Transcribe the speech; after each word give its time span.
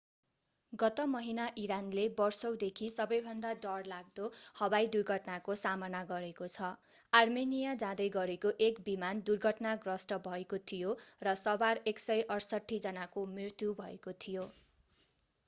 गत 0.73 0.99
महिना 1.07 1.43
इरानले 1.63 2.03
वर्षौंदेखि 2.19 2.87
सबैभन्दा 2.91 3.49
डरलाग्दो 3.65 4.29
हवाई 4.61 4.87
दुर्घटनाको 4.95 5.57
सामना 5.61 5.99
गरेको 6.07 6.47
छ 6.53 6.69
आर्मेनिया 7.13 7.75
जाँदै 7.83 8.07
गरेको 8.15 8.53
एक 8.69 8.85
विमान 8.87 9.21
दुर्घटनाग्रस्त 9.29 10.17
भएको 10.23 10.59
थियो 10.73 10.95
र 11.27 11.35
सवार 11.43 11.83
168 11.93 12.81
जनाको 12.87 13.27
मृत्यु 13.35 13.77
भएको 13.83 14.15
थियो 14.25 14.47